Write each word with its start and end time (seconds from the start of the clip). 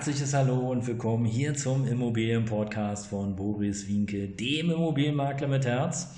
Herzliches 0.00 0.32
Hallo 0.32 0.70
und 0.70 0.86
willkommen 0.86 1.26
hier 1.26 1.52
zum 1.52 1.86
Immobilienpodcast 1.86 3.08
von 3.08 3.36
Boris 3.36 3.86
Wienke, 3.86 4.28
dem 4.28 4.70
Immobilienmakler 4.70 5.46
mit 5.46 5.66
Herz. 5.66 6.14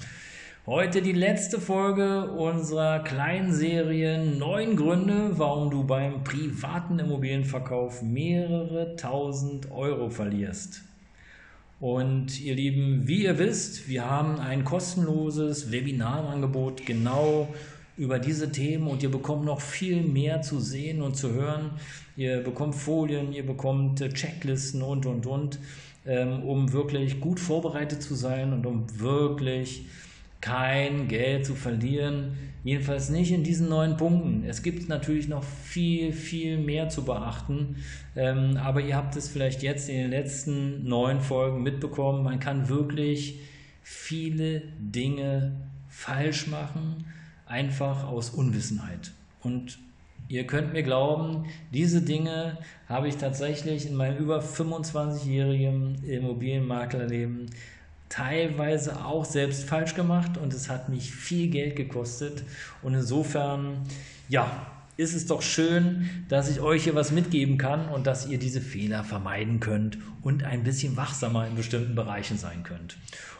Heute 0.66 1.02
die 1.02 1.10
letzte 1.10 1.60
Folge 1.60 2.30
unserer 2.30 3.00
kleinen 3.00 3.52
Serie 3.52 4.24
Neun 4.24 4.76
Gründe, 4.76 5.36
warum 5.36 5.68
du 5.68 5.82
beim 5.82 6.22
privaten 6.22 7.00
Immobilienverkauf 7.00 8.02
mehrere 8.02 8.94
tausend 8.94 9.72
Euro 9.72 10.10
verlierst. 10.10 10.82
Und 11.80 12.40
ihr 12.40 12.54
Lieben, 12.54 13.08
wie 13.08 13.24
ihr 13.24 13.36
wisst, 13.40 13.88
wir 13.88 14.08
haben 14.08 14.38
ein 14.38 14.62
kostenloses 14.62 15.72
Webinarangebot 15.72 16.86
genau 16.86 17.48
über 17.96 18.18
diese 18.18 18.50
Themen 18.50 18.86
und 18.86 19.02
ihr 19.02 19.10
bekommt 19.10 19.44
noch 19.44 19.60
viel 19.60 20.02
mehr 20.02 20.42
zu 20.42 20.60
sehen 20.60 21.02
und 21.02 21.16
zu 21.16 21.32
hören. 21.32 21.70
Ihr 22.16 22.42
bekommt 22.42 22.74
Folien, 22.74 23.32
ihr 23.32 23.44
bekommt 23.44 24.00
äh, 24.00 24.08
Checklisten 24.08 24.82
und, 24.82 25.06
und, 25.06 25.26
und, 25.26 25.58
ähm, 26.06 26.42
um 26.42 26.72
wirklich 26.72 27.20
gut 27.20 27.38
vorbereitet 27.38 28.02
zu 28.02 28.14
sein 28.14 28.52
und 28.52 28.66
um 28.66 28.86
wirklich 28.98 29.86
kein 30.40 31.06
Geld 31.06 31.46
zu 31.46 31.54
verlieren. 31.54 32.36
Jedenfalls 32.64 33.10
nicht 33.10 33.30
in 33.30 33.44
diesen 33.44 33.68
neun 33.68 33.96
Punkten. 33.96 34.44
Es 34.44 34.62
gibt 34.62 34.88
natürlich 34.88 35.28
noch 35.28 35.44
viel, 35.44 36.12
viel 36.12 36.58
mehr 36.58 36.88
zu 36.88 37.04
beachten. 37.04 37.76
Ähm, 38.16 38.56
aber 38.56 38.80
ihr 38.80 38.96
habt 38.96 39.16
es 39.16 39.28
vielleicht 39.28 39.62
jetzt 39.62 39.88
in 39.88 39.96
den 39.96 40.10
letzten 40.10 40.88
neun 40.88 41.20
Folgen 41.20 41.62
mitbekommen. 41.62 42.24
Man 42.24 42.40
kann 42.40 42.68
wirklich 42.68 43.38
viele 43.82 44.62
Dinge 44.80 45.52
falsch 45.88 46.46
machen 46.46 47.04
einfach 47.52 48.04
aus 48.04 48.30
Unwissenheit. 48.30 49.12
Und 49.42 49.78
ihr 50.28 50.46
könnt 50.46 50.72
mir 50.72 50.82
glauben, 50.82 51.44
diese 51.70 52.00
Dinge 52.00 52.56
habe 52.88 53.08
ich 53.08 53.18
tatsächlich 53.18 53.86
in 53.86 53.94
meinem 53.94 54.16
über 54.16 54.40
25-jährigen 54.40 56.02
Immobilienmaklerleben 56.02 57.50
teilweise 58.08 59.04
auch 59.04 59.24
selbst 59.24 59.64
falsch 59.64 59.94
gemacht 59.94 60.38
und 60.38 60.52
es 60.54 60.70
hat 60.70 60.88
mich 60.88 61.12
viel 61.12 61.48
Geld 61.50 61.76
gekostet. 61.76 62.42
Und 62.82 62.94
insofern, 62.94 63.82
ja, 64.28 64.66
ist 65.02 65.14
es 65.14 65.26
doch 65.26 65.42
schön, 65.42 66.08
dass 66.28 66.48
ich 66.48 66.60
euch 66.60 66.84
hier 66.84 66.94
was 66.94 67.12
mitgeben 67.12 67.58
kann 67.58 67.88
und 67.88 68.06
dass 68.06 68.26
ihr 68.26 68.38
diese 68.38 68.60
Fehler 68.60 69.04
vermeiden 69.04 69.60
könnt 69.60 69.98
und 70.22 70.44
ein 70.44 70.62
bisschen 70.62 70.96
wachsamer 70.96 71.46
in 71.46 71.56
bestimmten 71.56 71.94
Bereichen 71.94 72.38
sein 72.38 72.62
könnt. 72.62 72.96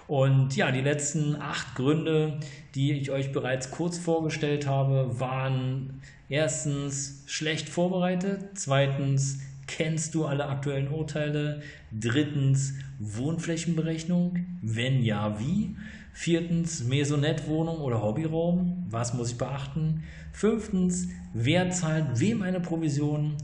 Und 0.08 0.56
ja, 0.56 0.70
die 0.72 0.80
letzten 0.80 1.36
acht 1.36 1.74
Gründe, 1.74 2.40
die 2.74 2.92
ich 2.92 3.10
euch 3.10 3.32
bereits 3.32 3.70
kurz 3.70 3.98
vorgestellt 3.98 4.66
habe, 4.66 5.20
waren 5.20 6.00
erstens 6.28 7.22
schlecht 7.26 7.68
vorbereitet, 7.68 8.50
zweitens 8.54 9.38
kennst 9.66 10.14
du 10.14 10.26
alle 10.26 10.46
aktuellen 10.46 10.88
Urteile, 10.88 11.62
drittens 11.92 12.74
Wohnflächenberechnung, 12.98 14.44
wenn 14.60 15.02
ja, 15.02 15.38
wie? 15.38 15.76
Viertens, 16.12 16.84
Maisonette-Wohnung 16.84 17.78
oder 17.78 18.02
Hobbyraum. 18.02 18.86
Was 18.90 19.14
muss 19.14 19.32
ich 19.32 19.38
beachten? 19.38 20.04
Fünftens, 20.32 21.08
wer 21.32 21.70
zahlt 21.70 22.20
wem 22.20 22.42
eine 22.42 22.60
Provision? 22.60 23.36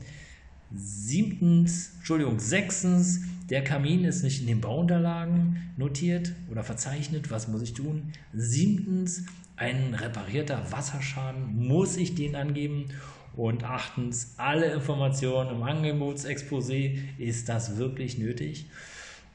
Siebtens, 0.75 1.93
Entschuldigung, 1.97 2.39
sechstens, 2.39 3.23
der 3.49 3.65
Kamin 3.65 4.05
ist 4.05 4.23
nicht 4.23 4.43
in 4.43 4.47
den 4.47 4.61
Bauunterlagen 4.61 5.73
notiert 5.79 6.35
oder 6.51 6.63
verzeichnet. 6.63 7.31
Was 7.31 7.49
muss 7.49 7.63
ich 7.63 7.73
tun? 7.73 8.13
Siebtens, 8.35 9.25
ein 9.57 9.95
reparierter 9.95 10.71
Wasserschaden. 10.71 11.67
Muss 11.67 11.97
ich 11.97 12.15
den 12.15 12.37
angeben? 12.37 12.89
Und 13.35 13.65
achtens, 13.65 14.35
alle 14.37 14.67
Informationen 14.73 15.51
im 15.51 15.63
Angebotsexposé. 15.63 16.99
Ist 17.17 17.49
das 17.49 17.79
wirklich 17.79 18.19
nötig? 18.19 18.67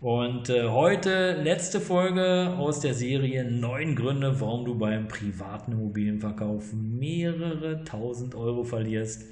Und 0.04 0.50
äh, 0.50 0.68
heute 0.68 1.42
letzte 1.42 1.80
Folge 1.80 2.58
aus 2.58 2.82
der 2.82 2.94
Serie 2.94 3.50
Neun 3.50 3.96
Gründe, 3.96 4.42
warum 4.42 4.66
du 4.66 4.78
beim 4.78 5.08
privaten 5.08 5.72
Immobilienverkauf 5.72 6.74
mehrere 6.74 7.86
tausend 7.86 8.36
Euro 8.36 8.66
verlierst. 8.66 9.24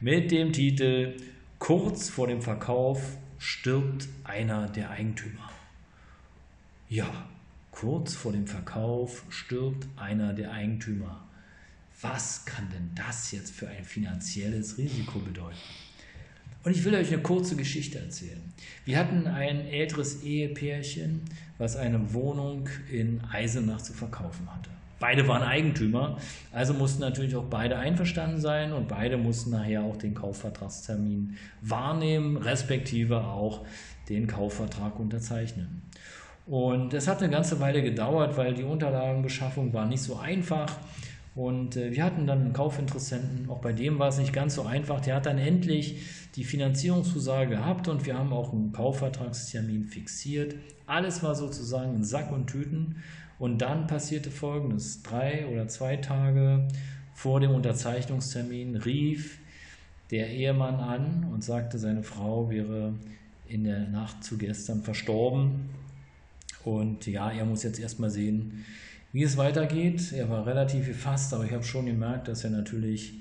Mit 0.00 0.32
dem 0.32 0.52
Titel 0.52 1.14
Kurz 1.60 2.10
vor 2.10 2.26
dem 2.26 2.42
Verkauf 2.42 3.00
stirbt 3.38 4.08
einer 4.24 4.68
der 4.68 4.90
Eigentümer. 4.90 5.52
Ja, 6.88 7.28
kurz 7.70 8.16
vor 8.16 8.32
dem 8.32 8.48
Verkauf 8.48 9.24
stirbt 9.28 9.86
einer 9.94 10.32
der 10.32 10.50
Eigentümer. 10.50 11.28
Was 12.00 12.44
kann 12.44 12.68
denn 12.70 12.90
das 12.96 13.30
jetzt 13.30 13.52
für 13.52 13.68
ein 13.68 13.84
finanzielles 13.84 14.78
Risiko 14.78 15.20
bedeuten? 15.20 15.58
Und 16.68 16.76
ich 16.76 16.84
will 16.84 16.94
euch 16.94 17.10
eine 17.10 17.22
kurze 17.22 17.56
Geschichte 17.56 17.98
erzählen. 17.98 18.42
Wir 18.84 18.98
hatten 18.98 19.26
ein 19.26 19.66
älteres 19.68 20.22
Ehepärchen, 20.22 21.22
was 21.56 21.76
eine 21.76 22.12
Wohnung 22.12 22.68
in 22.92 23.22
Eisenach 23.32 23.80
zu 23.80 23.94
verkaufen 23.94 24.46
hatte. 24.54 24.68
Beide 25.00 25.26
waren 25.26 25.42
Eigentümer, 25.42 26.18
also 26.52 26.74
mussten 26.74 27.00
natürlich 27.00 27.34
auch 27.36 27.46
beide 27.46 27.78
einverstanden 27.78 28.38
sein 28.38 28.74
und 28.74 28.86
beide 28.86 29.16
mussten 29.16 29.48
nachher 29.48 29.82
auch 29.82 29.96
den 29.96 30.12
Kaufvertragstermin 30.12 31.38
wahrnehmen, 31.62 32.36
respektive 32.36 33.24
auch 33.24 33.64
den 34.10 34.26
Kaufvertrag 34.26 35.00
unterzeichnen. 35.00 35.80
Und 36.44 36.92
es 36.92 37.08
hat 37.08 37.22
eine 37.22 37.32
ganze 37.32 37.60
Weile 37.60 37.80
gedauert, 37.80 38.36
weil 38.36 38.52
die 38.52 38.64
Unterlagenbeschaffung 38.64 39.72
war 39.72 39.86
nicht 39.86 40.02
so 40.02 40.18
einfach. 40.18 40.70
Und 41.38 41.76
äh, 41.76 41.92
wir 41.92 42.02
hatten 42.02 42.26
dann 42.26 42.40
einen 42.40 42.52
Kaufinteressenten, 42.52 43.48
auch 43.48 43.60
bei 43.60 43.72
dem 43.72 44.00
war 44.00 44.08
es 44.08 44.18
nicht 44.18 44.32
ganz 44.32 44.56
so 44.56 44.64
einfach. 44.64 45.00
Der 45.00 45.14
hat 45.14 45.26
dann 45.26 45.38
endlich 45.38 46.02
die 46.34 46.42
Finanzierungszusage 46.42 47.50
gehabt 47.50 47.86
und 47.86 48.06
wir 48.06 48.18
haben 48.18 48.32
auch 48.32 48.52
einen 48.52 48.72
Kaufvertragstermin 48.72 49.84
fixiert. 49.84 50.56
Alles 50.86 51.22
war 51.22 51.36
sozusagen 51.36 51.94
in 51.94 52.02
Sack 52.02 52.32
und 52.32 52.48
Tüten. 52.48 52.96
Und 53.38 53.58
dann 53.58 53.86
passierte 53.86 54.32
Folgendes. 54.32 55.04
Drei 55.04 55.46
oder 55.46 55.68
zwei 55.68 55.98
Tage 55.98 56.66
vor 57.14 57.38
dem 57.38 57.52
Unterzeichnungstermin 57.52 58.74
rief 58.74 59.38
der 60.10 60.30
Ehemann 60.30 60.80
an 60.80 61.28
und 61.32 61.44
sagte, 61.44 61.78
seine 61.78 62.02
Frau 62.02 62.50
wäre 62.50 62.94
in 63.46 63.62
der 63.62 63.86
Nacht 63.86 64.24
zu 64.24 64.38
gestern 64.38 64.82
verstorben. 64.82 65.70
Und 66.64 67.06
ja, 67.06 67.30
er 67.30 67.44
muss 67.44 67.62
jetzt 67.62 67.78
erstmal 67.78 68.10
sehen, 68.10 68.64
wie 69.12 69.22
es 69.22 69.36
weitergeht. 69.36 70.12
Er 70.12 70.28
war 70.28 70.46
relativ 70.46 70.86
gefasst, 70.86 71.32
aber 71.32 71.44
ich 71.44 71.52
habe 71.52 71.64
schon 71.64 71.86
gemerkt, 71.86 72.28
dass 72.28 72.44
er 72.44 72.50
natürlich 72.50 73.14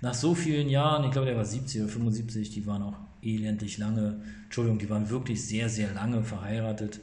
nach 0.00 0.14
so 0.14 0.34
vielen 0.34 0.68
Jahren, 0.68 1.04
ich 1.04 1.10
glaube, 1.10 1.30
er 1.30 1.36
war 1.36 1.44
70 1.44 1.82
oder 1.82 1.90
75, 1.90 2.50
die 2.50 2.66
waren 2.66 2.82
auch 2.82 2.96
elendlich 3.22 3.78
lange, 3.78 4.20
Entschuldigung, 4.44 4.78
die 4.78 4.90
waren 4.90 5.08
wirklich 5.10 5.44
sehr, 5.44 5.68
sehr 5.68 5.92
lange 5.94 6.22
verheiratet 6.22 7.00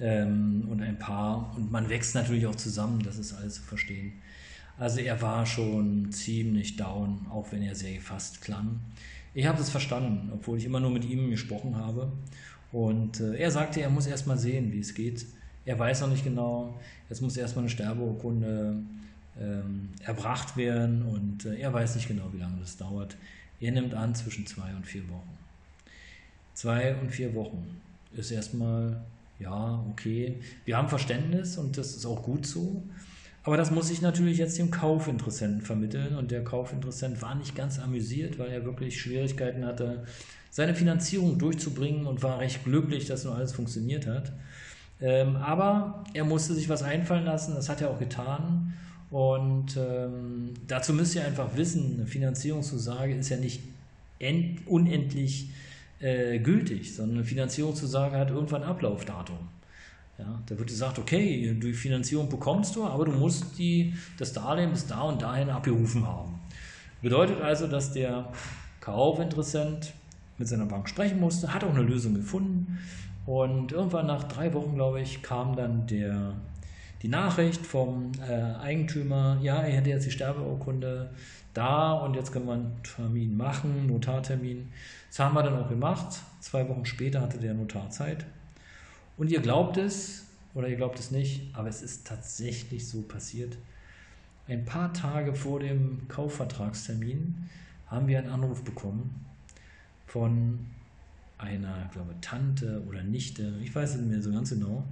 ähm, 0.00 0.66
und 0.70 0.82
ein 0.82 0.98
Paar. 0.98 1.54
Und 1.56 1.70
man 1.70 1.88
wächst 1.88 2.14
natürlich 2.14 2.46
auch 2.46 2.54
zusammen, 2.54 3.02
das 3.02 3.18
ist 3.18 3.32
alles 3.32 3.54
zu 3.54 3.62
verstehen. 3.62 4.12
Also 4.78 5.00
er 5.00 5.22
war 5.22 5.46
schon 5.46 6.12
ziemlich 6.12 6.76
down, 6.76 7.26
auch 7.30 7.50
wenn 7.52 7.62
er 7.62 7.74
sehr 7.74 8.00
fast 8.00 8.42
klang. 8.42 8.80
Ich 9.32 9.46
habe 9.46 9.60
es 9.60 9.70
verstanden, 9.70 10.30
obwohl 10.32 10.58
ich 10.58 10.64
immer 10.64 10.80
nur 10.80 10.90
mit 10.90 11.04
ihm 11.04 11.30
gesprochen 11.30 11.76
habe. 11.76 12.12
Und 12.72 13.20
äh, 13.20 13.36
er 13.36 13.50
sagte, 13.50 13.80
er 13.80 13.90
muss 13.90 14.06
erst 14.06 14.26
mal 14.26 14.38
sehen, 14.38 14.72
wie 14.72 14.80
es 14.80 14.94
geht. 14.94 15.24
Er 15.66 15.78
weiß 15.78 16.00
noch 16.00 16.08
nicht 16.08 16.24
genau. 16.24 16.74
Jetzt 17.10 17.20
muss 17.20 17.36
erstmal 17.36 17.64
eine 17.64 17.70
Sterbeurkunde 17.70 18.76
ähm, 19.38 19.90
erbracht 20.02 20.56
werden 20.56 21.02
und 21.02 21.44
äh, 21.44 21.56
er 21.58 21.72
weiß 21.72 21.96
nicht 21.96 22.08
genau, 22.08 22.32
wie 22.32 22.38
lange 22.38 22.58
das 22.60 22.76
dauert. 22.78 23.16
Er 23.60 23.72
nimmt 23.72 23.92
an 23.92 24.14
zwischen 24.14 24.46
zwei 24.46 24.74
und 24.74 24.86
vier 24.86 25.06
Wochen. 25.10 25.36
Zwei 26.54 26.94
und 26.96 27.10
vier 27.10 27.34
Wochen 27.34 27.80
ist 28.14 28.30
erstmal 28.30 29.02
ja, 29.38 29.84
okay, 29.90 30.36
wir 30.64 30.76
haben 30.76 30.88
Verständnis 30.88 31.58
und 31.58 31.76
das 31.76 31.94
ist 31.94 32.06
auch 32.06 32.22
gut 32.22 32.46
so. 32.46 32.82
Aber 33.42 33.56
das 33.56 33.70
muss 33.70 33.90
ich 33.90 34.02
natürlich 34.02 34.38
jetzt 34.38 34.58
dem 34.58 34.70
Kaufinteressenten 34.70 35.60
vermitteln 35.60 36.16
und 36.16 36.30
der 36.30 36.42
Kaufinteressent 36.42 37.22
war 37.22 37.34
nicht 37.34 37.54
ganz 37.54 37.78
amüsiert, 37.78 38.38
weil 38.38 38.50
er 38.50 38.64
wirklich 38.64 39.00
Schwierigkeiten 39.00 39.64
hatte, 39.64 40.04
seine 40.50 40.74
Finanzierung 40.74 41.38
durchzubringen 41.38 42.06
und 42.06 42.22
war 42.22 42.40
recht 42.40 42.64
glücklich, 42.64 43.06
dass 43.06 43.24
nur 43.24 43.36
alles 43.36 43.52
funktioniert 43.52 44.06
hat. 44.06 44.32
Ähm, 45.00 45.36
aber 45.36 46.04
er 46.14 46.24
musste 46.24 46.54
sich 46.54 46.68
was 46.68 46.82
einfallen 46.82 47.24
lassen, 47.24 47.54
das 47.54 47.68
hat 47.68 47.80
er 47.80 47.90
auch 47.90 47.98
getan. 47.98 48.74
Und 49.10 49.76
ähm, 49.76 50.54
dazu 50.66 50.92
müsst 50.92 51.14
ihr 51.14 51.24
einfach 51.24 51.56
wissen, 51.56 51.94
eine 51.94 52.06
Finanzierungszusage 52.06 53.14
ist 53.14 53.28
ja 53.28 53.36
nicht 53.36 53.62
unendlich 54.66 55.50
äh, 56.00 56.38
gültig, 56.38 56.94
sondern 56.94 57.18
eine 57.18 57.24
Finanzierungszusage 57.24 58.16
hat 58.16 58.30
irgendwann 58.30 58.62
Ablaufdatum. 58.62 59.38
Ja, 60.18 60.40
da 60.46 60.58
wird 60.58 60.68
gesagt, 60.68 60.98
okay, 60.98 61.54
die 61.62 61.72
Finanzierung 61.74 62.30
bekommst 62.30 62.74
du, 62.74 62.86
aber 62.86 63.04
du 63.04 63.12
musst 63.12 63.58
die, 63.58 63.94
das 64.18 64.32
Darlehen 64.32 64.70
bis 64.70 64.86
da 64.86 65.02
und 65.02 65.20
dahin 65.20 65.50
abgerufen 65.50 66.06
haben. 66.06 66.40
Bedeutet 67.02 67.40
also, 67.42 67.66
dass 67.66 67.92
der 67.92 68.32
Kaufinteressent 68.80 69.92
mit 70.38 70.48
seiner 70.48 70.64
Bank 70.64 70.88
sprechen 70.88 71.20
musste, 71.20 71.52
hat 71.52 71.64
auch 71.64 71.74
eine 71.74 71.82
Lösung 71.82 72.14
gefunden 72.14 72.78
und 73.26 73.72
irgendwann 73.72 74.06
nach 74.06 74.24
drei 74.24 74.54
Wochen, 74.54 74.74
glaube 74.74 75.00
ich, 75.00 75.22
kam 75.22 75.56
dann 75.56 75.86
der, 75.86 76.34
die 77.02 77.08
Nachricht 77.08 77.66
vom 77.66 78.12
äh, 78.26 78.32
Eigentümer, 78.60 79.38
ja, 79.42 79.62
er 79.62 79.76
hätte 79.76 79.90
jetzt 79.90 80.06
die 80.06 80.12
Sterbeurkunde 80.12 81.10
da 81.52 81.92
und 81.92 82.14
jetzt 82.14 82.32
können 82.32 82.46
wir 82.46 82.54
einen 82.54 82.82
Termin 82.82 83.36
machen, 83.36 83.86
Notartermin. 83.88 84.68
Das 85.08 85.18
haben 85.18 85.34
wir 85.34 85.42
dann 85.42 85.56
auch 85.56 85.68
gemacht. 85.68 86.20
Zwei 86.40 86.68
Wochen 86.68 86.84
später 86.84 87.20
hatte 87.20 87.38
der 87.38 87.54
Notar 87.54 87.90
Zeit. 87.90 88.24
Und 89.16 89.30
ihr 89.30 89.40
glaubt 89.40 89.76
es 89.76 90.26
oder 90.54 90.68
ihr 90.68 90.76
glaubt 90.76 90.98
es 90.98 91.10
nicht, 91.10 91.54
aber 91.54 91.68
es 91.68 91.82
ist 91.82 92.06
tatsächlich 92.06 92.86
so 92.86 93.02
passiert. 93.02 93.56
Ein 94.46 94.64
paar 94.64 94.92
Tage 94.92 95.34
vor 95.34 95.58
dem 95.58 96.06
Kaufvertragstermin 96.08 97.48
haben 97.86 98.06
wir 98.06 98.18
einen 98.18 98.30
Anruf 98.30 98.62
bekommen 98.62 99.24
von 100.06 100.66
einer, 101.38 101.88
glaube 101.92 102.14
Tante 102.20 102.82
oder 102.86 103.02
Nichte, 103.02 103.54
ich 103.62 103.74
weiß 103.74 103.90
es 103.90 103.96
nicht 104.00 104.10
mehr 104.10 104.22
so 104.22 104.32
ganz 104.32 104.50
genau. 104.50 104.84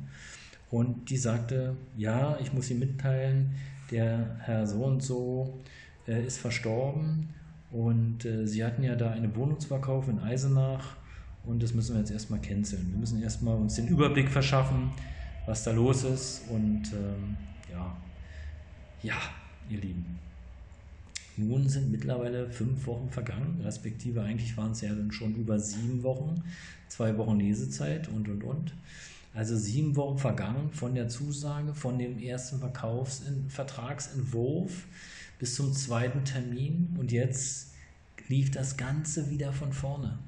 Und 0.71 1.11
die 1.11 1.17
sagte, 1.17 1.77
ja, 1.97 2.37
ich 2.41 2.53
muss 2.53 2.71
Ihnen 2.71 2.81
mitteilen, 2.81 3.53
der 3.91 4.37
Herr 4.41 4.67
so 4.67 4.85
und 4.85 5.03
so 5.03 5.61
äh, 6.09 6.25
ist 6.27 6.39
verstorben 6.39 7.29
und 7.71 8.25
äh, 8.25 8.47
Sie 8.47 8.65
hatten 8.65 8.83
ja 8.83 8.97
da 8.97 9.11
eine 9.11 9.35
Wohnung 9.37 9.61
zu 9.61 9.69
verkaufen 9.69 10.19
in 10.19 10.25
Eisenach 10.25 10.97
und 11.47 11.63
das 11.63 11.75
müssen 11.75 11.95
wir 11.95 12.01
jetzt 12.01 12.11
erstmal 12.11 12.41
canceln. 12.41 12.91
Wir 12.91 12.99
müssen 12.99 13.23
erstmal 13.23 13.57
uns 13.57 13.75
den 13.75 13.89
Überblick 13.89 14.31
verschaffen, 14.31 14.91
was 15.47 15.63
da 15.65 15.73
los 15.73 16.05
ist. 16.05 16.43
Und 16.49 16.83
ähm, 16.93 17.37
ja, 17.71 17.97
ja, 19.03 19.17
ihr 19.69 19.81
Lieben. 19.81 20.19
Nun 21.37 21.69
sind 21.69 21.91
mittlerweile 21.91 22.49
fünf 22.49 22.87
Wochen 22.87 23.11
vergangen, 23.11 23.61
respektive 23.65 24.23
eigentlich 24.23 24.57
waren 24.57 24.71
es 24.73 24.83
ja 24.83 24.95
dann 24.95 25.11
schon 25.11 25.35
über 25.35 25.59
sieben 25.59 26.05
Wochen, 26.05 26.45
zwei 26.89 27.17
Wochen 27.19 27.41
Lesezeit 27.41 28.09
und 28.09 28.29
und 28.29 28.45
und. 28.45 28.73
Also 29.35 29.57
sieben 29.57 29.97
Wochen 29.97 30.17
vergangen 30.17 30.71
von 30.73 30.95
der 30.95 31.09
Zusage, 31.09 31.75
von 31.75 31.99
dem 31.99 32.21
ersten 32.21 32.61
Vertragsentwurf 33.49 34.85
bis 35.41 35.57
zum 35.57 35.73
zweiten 35.73 36.25
Termin 36.25 36.95
und 36.99 37.11
jetzt 37.11 37.73
lief 38.29 38.53
das 38.53 38.77
Ganze 38.77 39.29
wieder 39.31 39.53
von 39.53 39.73
vorne. 39.73 40.19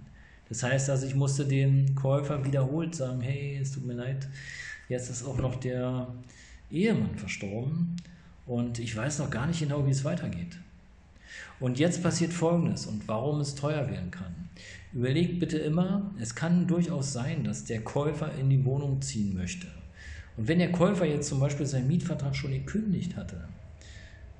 Das 0.49 0.65
heißt 0.65 0.91
also, 0.91 1.07
ich 1.07 1.15
musste 1.15 1.47
dem 1.47 1.95
Käufer 1.95 2.45
wiederholt 2.45 2.97
sagen, 2.97 3.21
hey, 3.21 3.59
es 3.63 3.73
tut 3.73 3.87
mir 3.87 3.95
leid, 3.95 4.29
jetzt 4.89 5.09
ist 5.09 5.25
auch 5.25 5.39
noch 5.39 5.55
der 5.57 6.09
Ehemann 6.71 7.17
verstorben 7.17 7.95
und 8.45 8.81
ich 8.81 8.97
weiß 8.97 9.21
noch 9.21 9.31
gar 9.31 9.47
nicht 9.47 9.61
genau, 9.61 9.87
wie 9.87 9.91
es 9.91 10.05
weitergeht. 10.05 10.59
Und 11.61 11.79
jetzt 11.79 12.03
passiert 12.03 12.33
Folgendes 12.33 12.87
und 12.87 13.09
warum 13.09 13.41
es 13.41 13.55
teuer 13.55 13.89
werden 13.91 14.11
kann. 14.11 14.35
Überlegt 14.93 15.41
bitte 15.41 15.59
immer, 15.59 16.15
es 16.21 16.35
kann 16.35 16.67
durchaus 16.67 17.13
sein, 17.13 17.45
dass 17.45 17.65
der 17.65 17.83
Käufer 17.83 18.33
in 18.39 18.51
die 18.51 18.65
Wohnung 18.65 19.03
ziehen 19.03 19.35
möchte. 19.35 19.67
Und 20.37 20.49
wenn 20.49 20.59
der 20.59 20.73
Käufer 20.73 21.07
jetzt 21.07 21.29
zum 21.29 21.41
Beispiel 21.41 21.67
seinen 21.67 21.89
Mietvertrag 21.89 22.37
schon 22.37 22.53
gekündigt 22.53 23.17
hatte, 23.17 23.49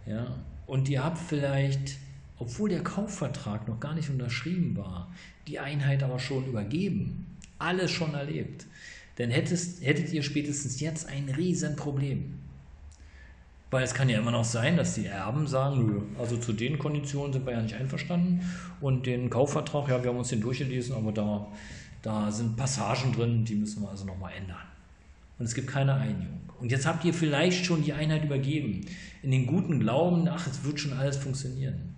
ja, 0.07 0.37
und 0.67 0.89
ihr 0.89 1.03
habt 1.03 1.19
vielleicht 1.19 1.97
obwohl 2.39 2.69
der 2.69 2.83
Kaufvertrag 2.85 3.67
noch 3.67 3.81
gar 3.81 3.95
nicht 3.95 4.11
unterschrieben 4.11 4.77
war, 4.77 5.13
die 5.47 5.59
Einheit 5.59 6.03
aber 6.03 6.19
schon 6.19 6.47
übergeben, 6.47 7.27
alles 7.59 7.91
schon 7.91 8.15
erlebt, 8.15 8.67
dann 9.17 9.31
hättest, 9.31 9.83
hättet 9.83 10.13
ihr 10.13 10.23
spätestens 10.23 10.81
jetzt 10.81 11.09
ein 11.09 11.29
Riesenproblem. 11.31 12.35
Weil 13.77 13.85
es 13.85 13.93
kann 13.93 14.09
ja 14.09 14.19
immer 14.19 14.31
noch 14.31 14.43
sein, 14.43 14.79
dass 14.79 14.95
die 14.95 15.05
Erben 15.05 15.47
sagen, 15.47 15.87
nö, 15.87 16.01
also 16.19 16.39
zu 16.39 16.55
den 16.55 16.79
Konditionen 16.79 17.35
sind 17.35 17.45
wir 17.45 17.53
ja 17.53 17.61
nicht 17.61 17.75
einverstanden 17.75 18.41
und 18.81 19.05
den 19.05 19.29
Kaufvertrag, 19.29 19.91
ja, 19.91 20.03
wir 20.03 20.09
haben 20.09 20.17
uns 20.17 20.31
den 20.31 20.41
durchgelesen, 20.41 20.97
aber 20.97 21.13
da, 21.13 21.47
da 22.01 22.33
sind 22.33 22.57
Passagen 22.57 23.13
drin, 23.13 23.45
die 23.45 23.55
müssen 23.55 23.83
wir 23.83 23.91
also 23.91 24.07
nochmal 24.07 24.33
ändern. 24.35 24.57
Und 25.39 25.45
es 25.45 25.55
gibt 25.55 25.69
keine 25.69 25.93
Einigung. 25.93 26.41
Und 26.59 26.73
jetzt 26.73 26.87
habt 26.87 27.05
ihr 27.05 27.13
vielleicht 27.13 27.67
schon 27.67 27.85
die 27.85 27.93
Einheit 27.93 28.25
übergeben, 28.25 28.87
in 29.23 29.31
den 29.31 29.45
guten 29.45 29.79
Glauben, 29.79 30.27
ach, 30.27 30.47
es 30.47 30.65
wird 30.65 30.81
schon 30.81 30.95
alles 30.95 31.19
funktionieren. 31.19 31.95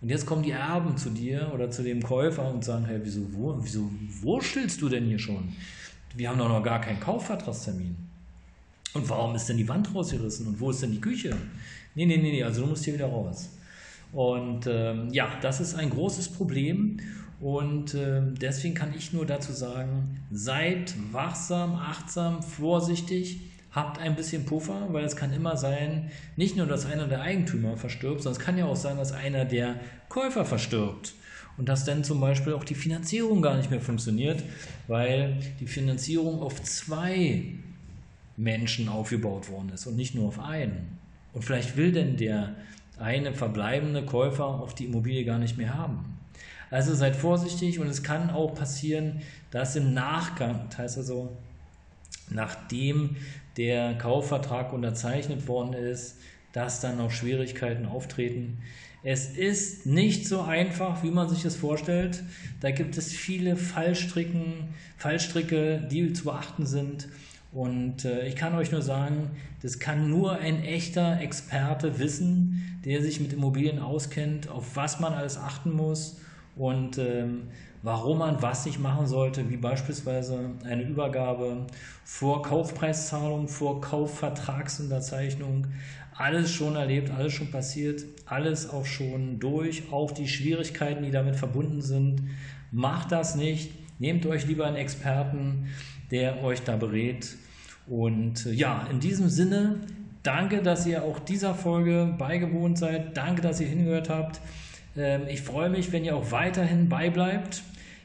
Und 0.00 0.08
jetzt 0.08 0.24
kommen 0.24 0.42
die 0.42 0.52
Erben 0.52 0.96
zu 0.96 1.10
dir 1.10 1.50
oder 1.52 1.70
zu 1.70 1.82
dem 1.82 2.02
Käufer 2.02 2.50
und 2.50 2.64
sagen, 2.64 2.86
hey, 2.86 3.00
wieso, 3.02 3.20
wo, 3.34 3.54
wieso 3.60 3.90
wurstelst 4.22 4.80
du 4.80 4.88
denn 4.88 5.04
hier 5.04 5.18
schon? 5.18 5.52
Wir 6.16 6.30
haben 6.30 6.38
doch 6.38 6.48
noch 6.48 6.62
gar 6.62 6.80
keinen 6.80 7.00
Kaufvertragstermin. 7.00 8.11
Und 8.94 9.08
warum 9.08 9.34
ist 9.34 9.48
denn 9.48 9.56
die 9.56 9.68
Wand 9.68 9.94
rausgerissen? 9.94 10.46
Und 10.46 10.60
wo 10.60 10.70
ist 10.70 10.82
denn 10.82 10.92
die 10.92 11.00
Küche? 11.00 11.36
Nee, 11.94 12.06
nee, 12.06 12.16
nee, 12.16 12.32
nee, 12.32 12.42
also 12.42 12.62
du 12.62 12.68
musst 12.68 12.84
hier 12.84 12.94
wieder 12.94 13.06
raus. 13.06 13.50
Und 14.12 14.66
ähm, 14.66 15.08
ja, 15.12 15.30
das 15.40 15.60
ist 15.60 15.74
ein 15.74 15.90
großes 15.90 16.28
Problem. 16.30 16.98
Und 17.40 17.94
äh, 17.94 18.22
deswegen 18.40 18.74
kann 18.74 18.94
ich 18.96 19.12
nur 19.12 19.26
dazu 19.26 19.52
sagen, 19.52 20.20
seid 20.30 20.94
wachsam, 21.10 21.74
achtsam, 21.74 22.42
vorsichtig 22.42 23.40
habt 23.72 23.98
ein 23.98 24.14
bisschen 24.14 24.44
Puffer, 24.44 24.88
weil 24.90 25.04
es 25.04 25.16
kann 25.16 25.32
immer 25.32 25.56
sein, 25.56 26.10
nicht 26.36 26.56
nur, 26.56 26.66
dass 26.66 26.86
einer 26.86 27.08
der 27.08 27.22
Eigentümer 27.22 27.76
verstirbt, 27.76 28.22
sondern 28.22 28.38
es 28.38 28.44
kann 28.44 28.58
ja 28.58 28.66
auch 28.66 28.76
sein, 28.76 28.98
dass 28.98 29.12
einer 29.12 29.44
der 29.44 29.76
Käufer 30.08 30.44
verstirbt. 30.44 31.14
Und 31.58 31.68
dass 31.68 31.84
dann 31.84 32.02
zum 32.02 32.20
Beispiel 32.20 32.54
auch 32.54 32.64
die 32.64 32.74
Finanzierung 32.74 33.42
gar 33.42 33.56
nicht 33.56 33.70
mehr 33.70 33.80
funktioniert, 33.80 34.42
weil 34.88 35.36
die 35.60 35.66
Finanzierung 35.66 36.40
auf 36.40 36.62
zwei 36.62 37.44
Menschen 38.36 38.88
aufgebaut 38.88 39.50
worden 39.50 39.70
ist 39.70 39.86
und 39.86 39.96
nicht 39.96 40.14
nur 40.14 40.28
auf 40.28 40.40
einen. 40.40 40.98
Und 41.32 41.44
vielleicht 41.44 41.76
will 41.76 41.92
denn 41.92 42.16
der 42.16 42.54
eine 42.98 43.34
verbleibende 43.34 44.04
Käufer 44.04 44.46
auf 44.46 44.74
die 44.74 44.84
Immobilie 44.84 45.24
gar 45.24 45.38
nicht 45.38 45.56
mehr 45.56 45.74
haben. 45.74 46.18
Also 46.70 46.94
seid 46.94 47.16
vorsichtig 47.16 47.78
und 47.78 47.88
es 47.88 48.02
kann 48.02 48.30
auch 48.30 48.54
passieren, 48.54 49.20
dass 49.50 49.76
im 49.76 49.92
Nachgang, 49.92 50.66
das 50.70 50.78
heißt 50.78 50.98
also, 50.98 51.36
nachdem 52.30 53.16
der 53.56 53.98
Kaufvertrag 53.98 54.72
unterzeichnet 54.72 55.46
worden 55.48 55.74
ist, 55.74 56.16
dass 56.52 56.80
dann 56.80 56.98
noch 56.98 57.10
Schwierigkeiten 57.10 57.86
auftreten. 57.86 58.58
Es 59.02 59.26
ist 59.26 59.84
nicht 59.84 60.26
so 60.26 60.42
einfach, 60.42 61.02
wie 61.02 61.10
man 61.10 61.28
sich 61.28 61.42
das 61.42 61.56
vorstellt. 61.56 62.22
Da 62.60 62.70
gibt 62.70 62.96
es 62.96 63.12
viele 63.12 63.56
Fallstricken, 63.56 64.68
Fallstricke, 64.96 65.86
die 65.90 66.12
zu 66.12 66.24
beachten 66.24 66.66
sind. 66.66 67.08
Und 67.52 68.06
äh, 68.06 68.26
ich 68.26 68.34
kann 68.34 68.54
euch 68.54 68.72
nur 68.72 68.80
sagen, 68.80 69.30
das 69.60 69.78
kann 69.78 70.08
nur 70.08 70.32
ein 70.38 70.64
echter 70.64 71.20
Experte 71.20 71.98
wissen, 71.98 72.80
der 72.84 73.02
sich 73.02 73.20
mit 73.20 73.32
Immobilien 73.32 73.78
auskennt, 73.78 74.48
auf 74.48 74.74
was 74.74 75.00
man 75.00 75.12
alles 75.12 75.36
achten 75.36 75.70
muss 75.70 76.18
und 76.56 76.96
ähm, 76.98 77.48
warum 77.82 78.18
man 78.18 78.40
was 78.40 78.64
nicht 78.64 78.80
machen 78.80 79.06
sollte, 79.06 79.50
wie 79.50 79.56
beispielsweise 79.56 80.50
eine 80.64 80.82
Übergabe 80.82 81.66
vor 82.04 82.42
Kaufpreiszahlung, 82.42 83.48
vor 83.48 83.80
Kaufvertragsunterzeichnung. 83.82 85.66
Alles 86.14 86.50
schon 86.50 86.76
erlebt, 86.76 87.10
alles 87.10 87.32
schon 87.32 87.50
passiert, 87.50 88.04
alles 88.26 88.68
auch 88.68 88.86
schon 88.86 89.40
durch, 89.40 89.90
auch 89.90 90.10
die 90.10 90.28
Schwierigkeiten, 90.28 91.04
die 91.04 91.10
damit 91.10 91.36
verbunden 91.36 91.82
sind. 91.82 92.22
Macht 92.70 93.12
das 93.12 93.34
nicht, 93.34 93.72
nehmt 94.02 94.26
euch 94.26 94.46
lieber 94.46 94.66
einen 94.66 94.76
Experten, 94.76 95.68
der 96.10 96.42
euch 96.42 96.62
da 96.62 96.76
berät. 96.76 97.36
Und 97.86 98.46
äh, 98.46 98.52
ja, 98.52 98.86
in 98.90 98.98
diesem 98.98 99.28
Sinne, 99.28 99.76
danke, 100.24 100.60
dass 100.60 100.84
ihr 100.86 101.04
auch 101.04 101.20
dieser 101.20 101.54
Folge 101.54 102.14
beigewohnt 102.18 102.78
seid. 102.78 103.16
Danke, 103.16 103.42
dass 103.42 103.60
ihr 103.60 103.68
hingehört 103.68 104.10
habt. 104.10 104.40
Ähm, 104.96 105.22
ich 105.28 105.40
freue 105.40 105.70
mich, 105.70 105.92
wenn 105.92 106.04
ihr 106.04 106.16
auch 106.16 106.32
weiterhin 106.32 106.88
beibleibt. 106.88 107.62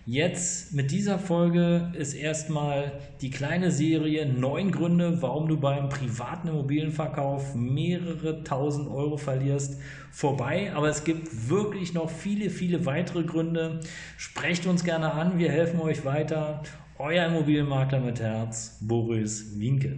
Jetzt 0.09 0.73
mit 0.73 0.91
dieser 0.91 1.19
Folge 1.19 1.91
ist 1.93 2.13
erstmal 2.13 2.93
die 3.19 3.29
kleine 3.29 3.71
Serie 3.71 4.25
neun 4.25 4.71
Gründe, 4.71 5.21
warum 5.21 5.49
du 5.49 5.59
beim 5.59 5.89
privaten 5.89 6.47
Immobilienverkauf 6.47 7.55
mehrere 7.55 8.41
tausend 8.45 8.87
Euro 8.87 9.17
verlierst, 9.17 9.81
vorbei. 10.09 10.71
Aber 10.73 10.87
es 10.87 11.03
gibt 11.03 11.49
wirklich 11.49 11.93
noch 11.93 12.09
viele, 12.09 12.49
viele 12.49 12.85
weitere 12.85 13.23
Gründe. 13.23 13.81
Sprecht 14.15 14.65
uns 14.65 14.85
gerne 14.85 15.11
an, 15.11 15.39
wir 15.39 15.51
helfen 15.51 15.81
euch 15.81 16.05
weiter. 16.05 16.63
Euer 16.97 17.25
Immobilienmakler 17.25 17.99
mit 17.99 18.21
Herz, 18.21 18.77
Boris 18.79 19.59
Winke. 19.59 19.97